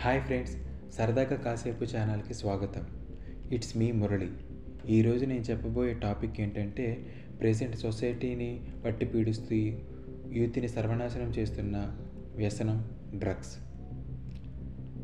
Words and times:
Hi 0.00 0.22
friends 0.22 0.56
సరదాగా 0.96 1.36
కాసేపు 1.36 1.84
ఛానల్కి 1.84 2.34
స్వాగతం. 2.34 2.86
It's 3.52 3.76
me 3.76 3.92
Murali. 3.92 4.28
ఈరోజు 4.88 5.24
నేను 5.24 5.40
చెప్పబోయే 5.40 5.94
టాపిక్ 5.94 6.40
ఏంటంటే 6.40 7.06
ప్రెసెంట్ 7.40 7.76
సొసైటీని 7.76 8.60
పట్టి 8.84 9.06
పీడిస్తూ 9.06 9.56
యూత్ని 10.32 10.68
సర్వనాశనం 10.68 11.30
చేస్తున్న 11.30 11.96
వ్యసనం 12.36 12.90
డ్రగ్స్. 13.14 13.56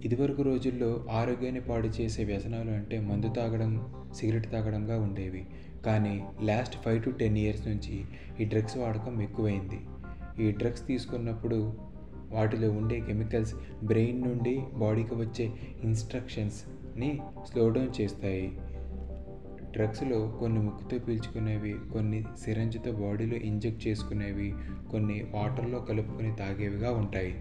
ఇదివరకు 0.05 0.43
రోజుల్లో 0.43 1.05
ఆరోగ్యాన్ని 1.11 1.61
పాడు 1.61 1.87
చేసే 1.87 2.25
వ్యసనాలు 2.25 2.71
అంటే 2.71 3.01
మందు 3.01 3.29
తాగడం 3.29 3.93
సిగరెట్ 4.15 4.53
తాగడంగా 4.53 5.01
ఉండేవి. 5.01 5.47
కానీ 5.87 6.25
last 6.43 6.77
five 6.77 7.05
to 7.05 7.11
ten 7.11 7.39
years 7.39 7.69
నుంచి 7.69 8.05
ఈ 8.41 8.45
డ్రగ్స్ 8.45 8.77
వాడకం 8.77 9.23
ఎక్కువైంది. 9.23 9.81
ఈ 10.45 10.53
డ్రగ్స్ 10.53 10.87
తీసుకున్నప్పుడు 10.87 11.92
వాటిలో 12.33 12.71
ఉండే 12.71 13.01
కెమికల్స్ 13.01 13.55
బ్రెయిన్ 13.85 14.23
నుండి 14.23 14.63
బాడీకి 14.75 15.15
వచ్చే 15.15 15.51
ఇన్స్ట్రక్షన్స్ని 15.83 17.21
స్లో 17.45 17.71
డౌన్ 17.71 18.01
చేస్తాయి. 18.01 18.59
డ్రగ్స్లో 19.71 20.37
కొన్ని 20.41 20.59
ముక్కుతో 20.59 20.99
పీల్చుకునేవి 20.99 21.75
కొన్ని 21.93 22.25
సిరంజ్తో 22.45 22.93
బాడీలో 22.93 23.37
ఇంజెక్ట్ 23.37 23.89
చేసుకునేవి 23.89 24.55
కొన్ని 24.91 25.27
వాటర్లో 25.31 25.79
కలుపుకొని 25.79 26.37
తాగేవిగా 26.37 26.93
ఉంటాయి. 26.93 27.35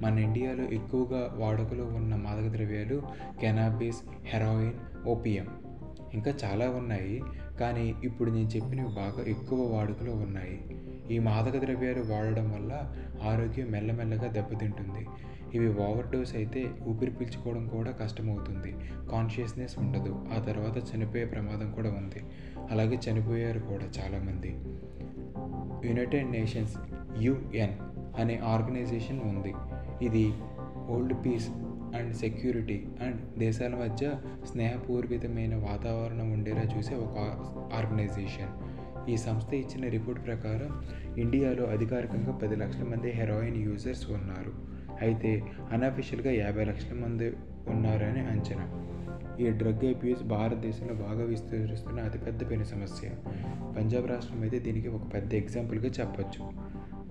మన 0.00 0.18
ఇండియాలో 0.18 0.64
ఎక్కువగా 0.64 1.34
వాడుకలో 1.36 1.84
ఉన్న 1.84 2.14
మాదక 2.14 2.52
ద్రవ్యాలు 2.52 3.02
కెనాబిస్ 3.40 3.96
హెరాయిన్ 4.24 5.06
ఓపియం. 5.08 5.67
ఇంకా 6.14 6.34
చాలా 6.44 6.70
ఉన్నాయి. 6.70 7.22
కానీ 7.60 7.94
ఇప్పుడు 8.04 8.30
నేను 8.30 8.48
చెప్పినవి 8.48 8.88
బాగా 8.88 9.24
ఎక్కువ 9.24 9.74
వాడుకలో 9.74 10.12
ఉన్నాయి. 10.12 10.60
ఈ 11.10 11.18
మాదక 11.18 11.56
ద్రవ్యాలు 11.56 12.00
వాడడం 12.00 12.52
వల్ల 12.52 12.92
ఆరోగ్యం 13.22 13.70
మెల్లమెల్లగా 13.70 14.32
దెబ్బతింటుంది. 14.32 15.06
ఇవి 15.54 15.74
ఓవర్ 15.82 16.10
డోస్ 16.10 16.36
అయితే 16.36 16.70
ఊపిరి 16.88 17.10
పీల్చుకోవడం 17.10 17.66
కూడా 17.66 17.90
కష్టమవుతుంది. 17.90 18.74
కాన్షియస్నెస్ 19.12 19.78
ఉండదు. 19.78 20.26
ఆ 20.36 20.38
తర్వాత 20.38 20.96
చనిపోయే 20.96 21.24
ప్రమాదం 21.24 21.72
కూడా 21.72 21.90
ఉంది. 21.90 22.22
అలాగే 22.70 22.98
చనిపోయారు 23.10 23.58
కూడా 23.58 23.84
చాలామంది. 23.84 24.58
యునైటెడ్ 25.88 26.30
నేషన్స్ 26.30 26.76
యుఎన్ 27.18 27.74
అనే 28.20 28.38
ఆర్గనైజేషన్ 28.38 29.20
ఉంది. 29.20 29.54
ఇది 30.04 30.32
world 30.88 31.14
peace 31.26 31.48
and 31.96 32.16
security 32.16 32.86
and 33.02 33.38
దేశాల 33.38 33.74
మధ్య 33.74 34.14
స్నేహపూర్వితమైన 34.44 35.56
వాతావరణం 35.56 36.32
ఉండేలా 36.32 36.62
చూసే 36.78 36.94
ఒక 36.94 37.18
ఆర్గనైజేషన్. 37.74 38.68
ఈ 39.10 39.16
సంస్థ 39.16 39.54
ఇచ్చిన 39.54 39.88
రిపోర్ట్ 39.88 40.26
ప్రకారం 40.26 40.82
ఇండియాలో 41.18 41.64
అధికారికంగా 41.64 42.32
పది 42.32 42.56
లక్షల 42.56 42.82
మంది 42.82 43.10
హెరాయిన్ 43.10 43.56
యూజర్స్ 43.56 44.10
ఉన్నారు. 44.10 44.52
అయితే 45.00 45.42
అన్అఫిషియల్గా 45.72 46.32
యాభై 46.32 46.64
లక్షల 46.64 46.94
మంది 46.94 47.32
ఉన్నారని 47.68 48.20
అంచనా. 48.20 48.84
ఈ 49.40 49.50
డ్రగ్ 49.50 49.84
అబ్యూస్ 49.84 50.22
భారతదేశంలో 50.22 50.94
బాగా 50.94 51.24
విస్తరిస్తున్న 51.24 52.00
అతిపెద్ద 52.00 52.50
పెను 52.50 52.64
సమస్య. 52.64 53.08
పంజాబ్ 53.76 54.08
రాష్ట్రం 54.08 54.42
అయితే 54.42 54.58
దీనికి 54.58 54.88
ఒక 54.88 55.14
పెద్ద 55.14 55.34
ఎగ్జాంపుల్గా 55.34 55.88
చెప్పొచ్చు. 55.88 56.50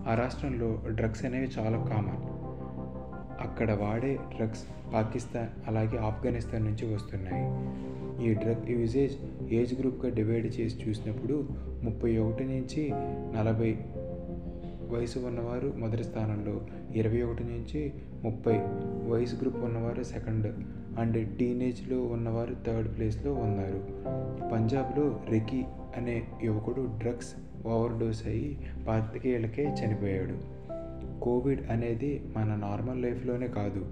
ఆ 0.09 0.16
రాష్ట్రంలో 0.16 0.83
డ్రగ్స్ 0.88 1.25
అనేవి 1.25 1.45
చాలా 1.45 1.78
కామన్. 1.78 2.36
అక్కడ 3.41 3.71
వాడే 3.71 4.17
డ్రగ్స్ 4.35 4.93
పాకిస్తాన్ 4.93 5.47
అలాగే 5.67 5.97
ఆఫ్ఘనిస్తాన్ 5.97 6.66
నుంచి 6.66 6.93
వస్తున్నాయి. 6.95 7.45
ఈ 8.25 8.33
డ్రగ్ 8.33 8.69
యూజేజ్ 8.69 9.17
ఏజ్ 9.53 9.80
గ్రూప్గా 9.80 10.13
డివైడ్ 10.13 10.45
చేసి 10.45 10.89
చూసినప్పుడు 10.89 11.47
ముప్పై 11.83 12.17
ఒకటి 12.17 12.43
నుంచి 12.43 12.89
నలభై 13.38 13.77
వయసు 14.89 15.19
ఉన్నవారు 15.19 15.73
మొదటి 15.77 16.03
స్థానంలో 16.03 16.61
ఇరవై 16.95 17.21
ఒకటి 17.21 17.43
నుంచి 17.43 17.93
ముప్పై 18.23 18.53
వయసు 19.09 19.35
గ్రూప్ 19.35 19.58
ఉన్నవారు 19.58 20.03
సెకండ్ 20.03 20.47
అండ్ 20.99 21.37
టీనేజ్లో 21.37 22.04
ఉన్నవారు 22.04 22.55
థర్డ్ 22.67 22.98
ప్లేస్లో 22.98 23.33
ఉన్నారు. 23.33 23.80
పంజాబ్లో 24.49 25.19
రెకీ 25.30 25.65
అనే 25.98 26.23
యువకుడు 26.43 26.89
డ్రగ్స్ 26.98 27.36
ఓవర్డోస్ 27.67 28.27
అయ్యి 28.27 28.58
పాతికేళ్ళకే 28.87 29.64
చనిపోయాడు. 29.64 30.67
కోవిడ్ 31.21 31.71
అనేది 31.71 32.23
మన 32.37 32.55
నార్మల్ 32.55 33.02
లైఫ్లోనే 33.02 33.47
కాదు. 33.47 33.85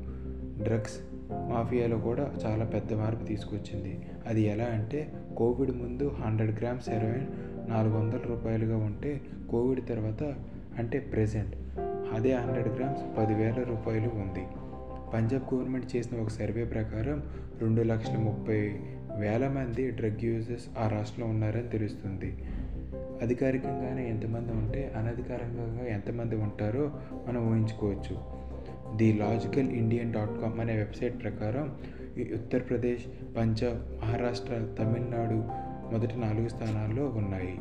డ్రగ్స్ 0.63 0.97
మాఫియాలో 1.31 1.97
కూడా 1.97 2.33
చాలా 2.45 2.65
పెద్ద 2.65 2.93
మార్పు 2.93 3.23
తీసుకొచ్చింది. 3.23 4.01
అది 4.27 4.41
ఎలా 4.41 4.63
అంటే 4.63 5.11
కోవిడ్ 5.37 5.71
ముందు 5.71 6.11
హండ్రెడ్ 6.21 6.59
గ్రామ్స్ 6.59 6.89
హెరోయిన్ 6.89 7.27
నాలుగు 7.69 7.97
వందల 7.97 8.19
రూపాయలుగా 8.27 8.77
ఉంటే 8.77 9.21
కోవిడ్ 9.49 9.87
తర్వాత 9.87 10.23
అంటే 10.77 10.99
ప్రెసెంట్ 10.99 11.55
అదే 12.13 12.33
హండ్రెడ్ 12.33 12.77
గ్రామ్స్ 12.77 13.01
పదివేల 13.17 13.63
రూపాయలు 13.63 14.09
ఉంది. 14.09 14.47
పంజాబ్ 15.13 15.53
గవర్నమెంట్ 15.53 15.95
చేసిన 15.95 16.21
ఒక 16.21 16.29
సర్వే 16.29 16.63
ప్రకారం 16.63 17.23
రెండు 17.61 17.81
లక్షల 17.81 18.17
ముప్పై 18.17 18.79
వేల 19.17 19.47
మంది 19.47 19.91
డ్రగ్ 19.91 20.23
యూజర్స్ 20.23 20.65
ఆ 20.77 20.87
రాష్ట్రంలో 20.87 21.31
ఉన్నారని 21.31 21.69
తెలుస్తుంది. 21.69 22.37
అధికారికంగానే 23.21 24.09
ఎంతమంది 24.09 24.51
ఉంటే 24.51 24.93
అనధికారికంగా 24.95 25.85
ఎంతమంది 25.85 26.35
ఉంటారో 26.35 26.91
మనం 27.27 27.51
ఊహించుకోవచ్చు. 27.51 28.35
The 28.95 29.13
logical 29.13 29.69
Indian 29.69 30.13
dot 30.13 30.41
com 30.41 30.59
అనే 30.59 30.75
వెబ్సైట్ 30.75 31.21
ప్రకారం 31.23 31.75
ఉత్తరప్రదేశ్ 32.33 33.35
పంజాబ్ 33.37 33.75
మహారాష్ట్ర 33.75 34.53
తమిళనాడు 34.53 35.43
మొదటి 35.93 36.19
నాలుగు 36.19 36.47
స్థానాల్లో 36.47 37.05
ఉన్నాయి. 37.05 37.59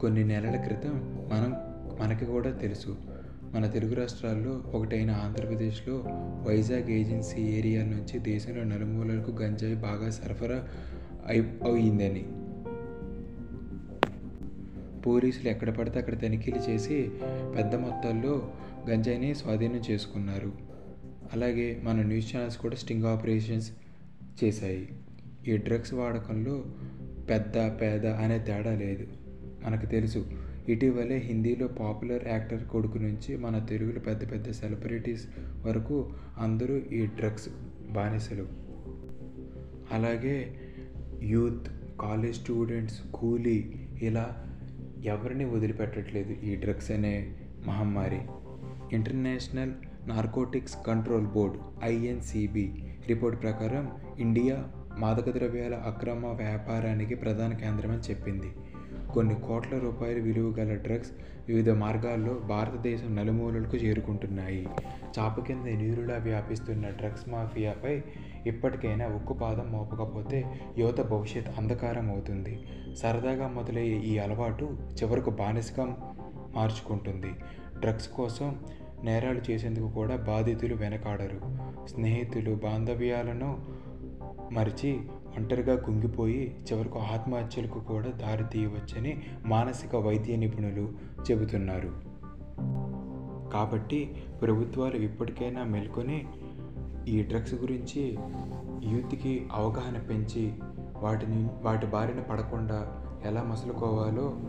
కొన్ని 0.00 0.24
నెలల 0.24 0.56
క్రితం 0.56 0.90
మనం 1.32 1.56
మనకి 2.00 2.24
కూడా 2.24 2.50
తెలుసు. 2.50 2.96
మన 3.54 3.66
తెలుగు 3.66 3.94
రాష్ట్రాల్లో 3.94 4.62
ఒకటైన 4.74 5.10
ఆంధ్రప్రదేశ్లో 5.10 6.04
వైజాగ్ 6.48 6.90
ఏజెన్సీ 6.90 7.42
ఏరియా 7.42 7.84
నుంచి 7.84 8.18
దేశంలో 8.18 8.64
నలుమూలలకు 8.64 9.30
గంజాయి 9.30 9.74
బాగా 9.74 10.10
సరఫరా 10.10 10.68
అయి 11.26 11.40
అయిందని 11.40 12.26
పోలీసులు 15.02 15.48
ఎక్కడ 15.48 15.70
పడితే 15.70 15.98
అక్కడ 15.98 16.22
తనిఖీలు 16.22 16.70
చేసి 16.70 17.10
పెద్ద 17.56 17.74
మొత్తాల్లో 17.74 18.52
గంజాయిని 18.90 19.34
స్వాధీనం 19.34 19.82
చేసుకున్నారు. 19.90 20.52
అలాగే 21.32 21.80
మన 21.84 22.02
న్యూస్ 22.02 22.36
ఛానల్స్ 22.36 22.56
కూడా 22.56 22.76
స్టింగ్ 22.76 23.04
ఆపరేషన్స్ 23.04 23.72
చేశాయి. 24.44 24.88
ఈ 25.48 25.56
డ్రగ్స్ 25.56 25.94
వాడకంలో 25.94 26.64
పెద్ద 27.30 27.56
పేద 27.56 28.06
అనే 28.06 28.38
తేడా 28.38 28.70
లేదు. 28.70 29.06
మనకు 29.66 29.86
తెలుసు. 29.86 30.26
ఇటీవలే 30.68 31.16
హిందీలో 31.16 31.68
పాపులర్ 31.68 32.28
యాక్టర్ 32.28 32.64
కొడుకు 32.64 32.98
నుంచి 32.98 33.36
మన 33.36 33.58
తెలుగులో 33.58 34.00
పెద్ద 34.00 34.32
పెద్ద 34.32 34.50
సెలబ్రిటీస్ 34.50 35.26
వరకు 35.66 36.10
అందరూ 36.38 36.76
ఈ 36.76 37.06
డ్రగ్స్ 37.06 37.48
బానిసలు. 37.92 38.46
అలాగే 39.92 40.54
యూత్ 41.22 41.68
కాలేజ్ 42.00 42.36
స్టూడెంట్స్ 42.36 43.00
కూలీ 43.14 43.74
ఇలా 44.02 44.46
ఎవరిని 45.04 45.44
వదిలిపెట్టట్లేదు 45.44 46.32
ఈ 46.32 46.56
డ్రగ్స్ 46.56 46.90
అనే 46.90 47.34
మహమ్మారి. 47.66 48.20
International 48.92 49.72
narcotics 50.08 50.76
control 50.86 51.26
board 51.26 51.56
INCB 51.84 52.74
report 53.08 53.42
ప్రకారం 53.42 53.90
ఇండియా 54.18 54.68
మాదక 54.98 55.30
ద్రవ్యాల 55.30 55.74
అక్రమ 55.74 56.26
వ్యాపారానికి 56.26 57.14
ప్రధాన 57.14 57.52
కేంద్రమని 57.52 58.10
చెప్పింది. 58.10 58.46
కొన్ని 59.14 59.34
కోట్ల 59.34 59.78
రూపాయల 59.78 60.20
విలువ 60.20 60.50
గల 60.50 60.74
డ్రగ్స్ 60.74 61.10
వివిధ 61.48 61.70
మార్గాల్లో 61.70 62.34
భారతదేశం 62.34 63.16
నలుమూలలకు 63.16 63.76
చేరుకుంటున్నాయి. 63.76 64.68
చాప 65.18 65.40
కింద 65.40 65.66
నీరులా 65.66 66.16
వ్యాపిస్తున్న 66.16 66.88
డ్రగ్స్ 66.88 67.28
మాఫియాపై 67.28 68.02
ఇప్పటికైనా 68.46 69.06
ఉక్కుపాదం 69.06 69.72
మోపకపోతే 69.72 70.44
యువత 70.78 71.00
భవిష్యత్ 71.00 71.48
అంధకారం 71.58 72.10
అవుతుంది. 72.10 72.58
సరదాగా 72.96 73.48
మొదలయ్యే 73.48 73.98
ఈ 73.98 74.18
అలవాటు 74.18 74.76
చివరకు 75.02 75.30
బానిసగా 75.30 75.96
మార్చుకుంటుంది. 76.54 77.30
డ్రగ్స్ 77.78 78.08
కోసం 78.08 78.58
నేరాలు 79.04 79.50
చేసేందుకు 79.50 79.88
కూడా 79.88 80.16
బాధితులు 80.16 80.74
వెనకాడరు. 80.74 81.40
స్నేహితులు 81.86 82.54
బాంధవ్యాలను 82.54 83.66
మరిచి 84.52 85.00
ఒంటరిగా 85.36 85.76
కుంగిపోయి 85.76 86.64
చివరకు 86.72 86.98
ఆత్మహత్యలకు 86.98 87.80
కూడా 87.80 88.08
దారి 88.08 88.44
తీయవచ్చని 88.44 89.22
మానసిక 89.44 89.96
వైద్య 89.96 90.36
నిపుణులు 90.36 90.92
చెబుతున్నారు. 91.30 92.14
కాబట్టి 93.50 94.14
ప్రభుత్వాలు 94.42 94.96
ఇప్పటికైనా 94.96 95.64
మేల్కొని 95.64 96.26
ఈ 97.08 97.22
డ్రగ్స్ 97.22 97.54
గురించి 97.54 98.18
యూత్కి 98.82 99.48
అవగాహన 99.52 99.98
పెంచి 99.98 100.52
వాటిని 100.96 101.48
వాటి 101.62 101.86
బారిన 101.86 102.20
పడకుండా 102.20 103.04
ఎలా 103.24 103.42
మసులుకోవాలో 103.42 104.40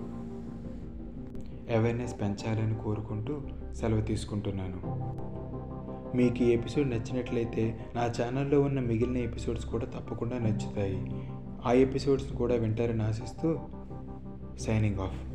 అవేర్నెస్ 1.75 2.21
పెంచాలని 2.21 2.75
కోరుకుంటూ 2.75 3.41
సెలవు 3.73 4.01
తీసుకుంటున్నాను. 4.01 4.79
మీకు 6.15 6.43
ఈ 6.43 6.47
ఎపిసోడ్ 6.47 6.89
నచ్చినట్లయితే 6.89 7.79
నా 7.95 8.05
ఛానల్లో 8.05 8.61
ఉన్న 8.61 8.79
మిగిలిన 8.79 9.17
ఎపిసోడ్స్ 9.17 9.65
కూడా 9.65 9.85
తప్పకుండా 9.85 10.39
నచ్చుతాయి. 10.39 11.11
ఆ 11.65 11.71
ఎపిసోడ్స్ 11.71 12.33
కూడా 12.33 12.55
వింటారని 12.55 13.03
ఆశిస్తూ 13.03 13.59
సైనింగ్ 14.59 14.99
ఆఫ్ 14.99 15.34